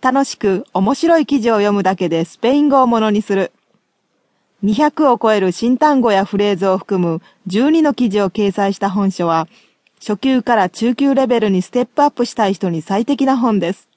[0.00, 3.52] 楽しく面白い記事を読むだけでスペイン語をものにする。
[4.64, 9.48] 200を超える新単語やフレーズを含む12の記事を掲載した本書は、
[10.00, 13.88] 初級から中級レベルにステップアップしたい人に最適な本です。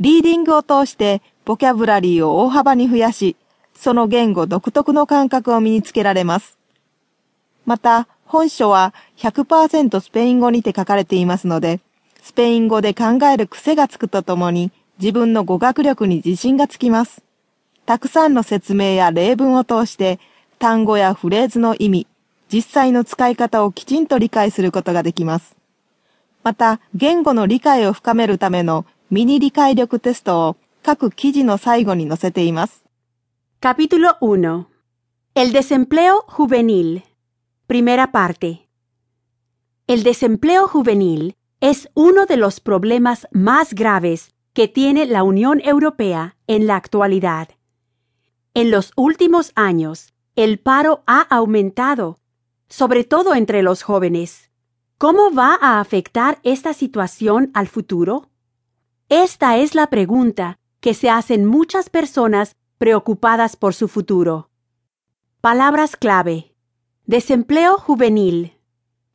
[0.00, 3.36] リーディングを通してボキャブラリーを大幅に増やし、
[3.74, 6.58] その言語独特の感覚を身につけられます。
[7.66, 11.80] また、本書は100%スペイン語にて書かれていますので、
[12.22, 14.70] スペイン語で考える癖がつくとともに、
[15.00, 17.24] 自分の語学力に自信がつきます。
[17.86, 20.20] たくさんの説明や例文を通して、
[20.58, 22.06] 単語やフレーズの意味、
[22.52, 25.56] 実際の使い方をきちんと理解することができます。
[26.42, 32.84] また、言語の理解を深めるためのミニ理解力テストを各記事の最後に載せています。
[33.60, 34.64] Capítulo 1
[35.34, 37.02] El desempleo juvenil
[37.66, 38.68] Primera parte
[39.86, 46.36] El desempleo juvenil es uno de los problemas más graves que tiene la Unión Europea
[46.46, 47.50] en la actualidad.
[48.54, 52.18] En los últimos años, el paro ha aumentado,
[52.68, 54.50] sobre todo entre los jóvenes.
[54.98, 58.30] ¿Cómo va a afectar esta situación al futuro?
[59.08, 64.50] Esta es la pregunta que se hacen muchas personas preocupadas por su futuro.
[65.40, 66.54] Palabras clave.
[67.06, 68.58] Desempleo juvenil.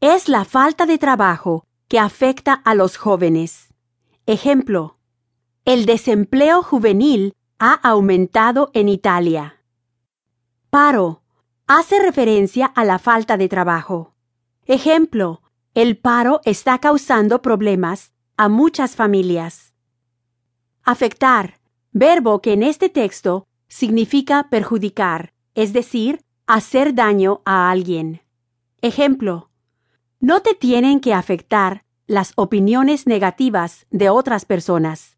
[0.01, 3.73] Es la falta de trabajo que afecta a los jóvenes.
[4.25, 4.94] Ejemplo.
[5.65, 9.63] El desempleo juvenil ha aumentado en Italia.
[10.69, 11.23] Paro.
[11.65, 14.13] Hace referencia a la falta de trabajo.
[14.67, 15.41] Ejemplo.
[15.73, 19.73] El paro está causando problemas a muchas familias.
[20.83, 21.59] Afectar.
[21.91, 28.21] Verbo que en este texto significa perjudicar, es decir, hacer daño a alguien.
[28.81, 29.49] Ejemplo.
[30.19, 35.14] No te tienen que afectar las opiniones negativas de otras personas.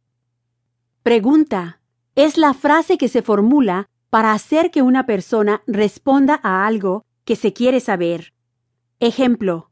[1.08, 1.80] Pregunta.
[2.16, 7.38] Es la frase que se formula para hacer que una persona responda a algo que
[7.38, 8.34] se quiere saber.
[9.00, 9.72] Ejemplo.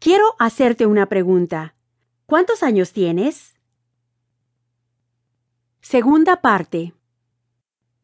[0.00, 1.76] Quiero hacerte una pregunta.
[2.26, 3.54] ¿Cuántos años tienes?
[5.80, 6.92] Segunda parte.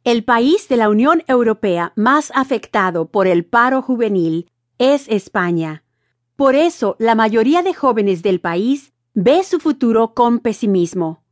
[0.05, 5.83] El país de la Unión Europea más afectado por el paro juvenil es España.
[6.37, 11.25] Por eso la mayoría de jóvenes del país ve su futuro con pesimismo.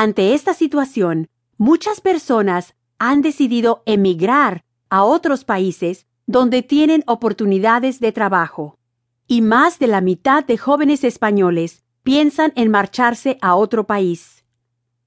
[0.00, 1.26] Ante esta situación,
[1.56, 8.78] muchas personas han decidido emigrar a otros países donde tienen oportunidades de trabajo.
[9.26, 14.44] Y más de la mitad de jóvenes españoles piensan en marcharse a otro país.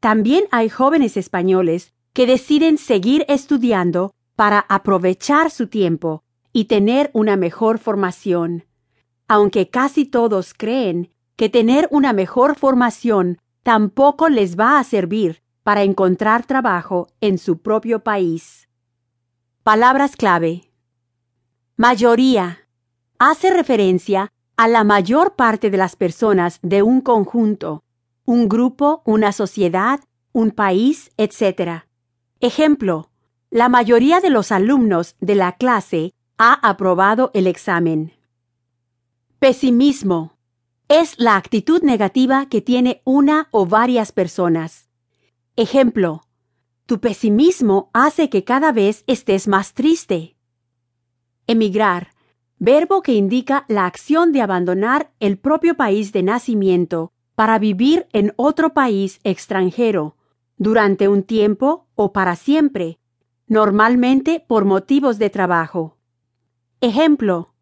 [0.01, 7.37] También hay jóvenes españoles que deciden seguir estudiando para aprovechar su tiempo y tener una
[7.37, 8.65] mejor formación.
[9.29, 15.83] Aunque casi todos creen que tener una mejor formación tampoco les va a servir para
[15.83, 18.67] encontrar trabajo en su propio país.
[19.63, 20.71] Palabras clave.
[21.77, 22.67] Mayoría.
[23.19, 27.83] Hace referencia a la mayor parte de las personas de un conjunto,
[28.25, 29.99] un grupo, una sociedad,
[30.33, 31.83] un país, etc.
[32.39, 33.09] Ejemplo,
[33.51, 38.13] la mayoría de los alumnos de la clase ha aprobado el examen.
[39.39, 40.37] Pesimismo.
[40.93, 44.89] Es la actitud negativa que tiene una o varias personas.
[45.55, 46.23] Ejemplo,
[46.85, 50.35] tu pesimismo hace que cada vez estés más triste.
[51.47, 52.09] Emigrar.
[52.59, 58.33] Verbo que indica la acción de abandonar el propio país de nacimiento para vivir en
[58.35, 60.17] otro país extranjero,
[60.57, 62.99] durante un tiempo o para siempre,
[63.47, 65.95] normalmente por motivos de trabajo.
[66.81, 67.53] Ejemplo.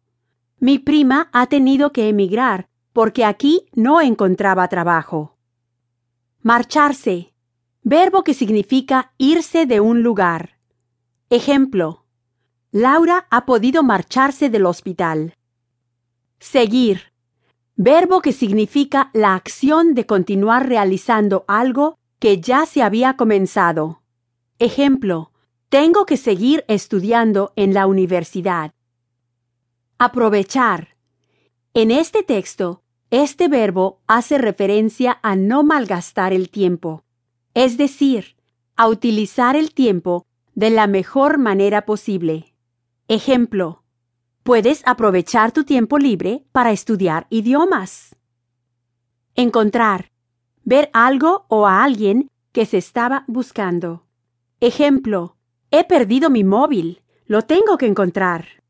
[0.58, 2.69] Mi prima ha tenido que emigrar
[3.00, 5.34] porque aquí no encontraba trabajo.
[6.42, 7.32] Marcharse.
[7.82, 10.58] Verbo que significa irse de un lugar.
[11.30, 12.04] Ejemplo.
[12.70, 15.32] Laura ha podido marcharse del hospital.
[16.40, 17.14] Seguir.
[17.74, 24.02] Verbo que significa la acción de continuar realizando algo que ya se había comenzado.
[24.58, 25.32] Ejemplo,
[25.70, 28.74] tengo que seguir estudiando en la universidad.
[29.96, 30.98] Aprovechar.
[31.72, 37.04] En este texto, este verbo hace referencia a no malgastar el tiempo,
[37.54, 38.36] es decir,
[38.76, 42.54] a utilizar el tiempo de la mejor manera posible.
[43.08, 43.82] Ejemplo,
[44.42, 48.16] puedes aprovechar tu tiempo libre para estudiar idiomas.
[49.34, 50.10] Encontrar
[50.64, 54.06] ver algo o a alguien que se estaba buscando.
[54.60, 55.36] Ejemplo,
[55.70, 58.62] he perdido mi móvil, lo tengo que encontrar.